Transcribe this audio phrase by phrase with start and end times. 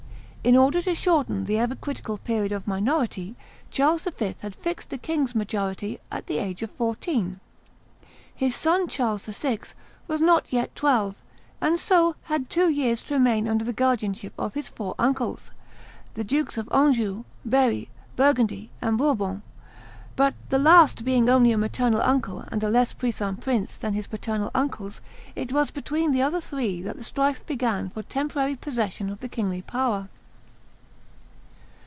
[0.43, 3.35] In order to shorten the ever critical period of minority,
[3.69, 4.35] Charles V.
[4.39, 7.39] had fixed the king's majority at the age of fourteen.
[8.33, 9.59] His son, Charles VI.,
[10.07, 11.13] was not yet twelve,
[11.61, 15.51] and so had two years to remain under the guardianship of his four uncles,
[16.15, 19.43] the Dukes of Anjou, Berry, Burgundy, and Bourbon;
[20.15, 24.07] but the last being only a maternal uncle and a less puissant prince than his
[24.07, 25.01] paternal uncles,
[25.35, 29.61] it was between the other three that strife began for temporary possession of the kingly
[29.61, 30.09] power.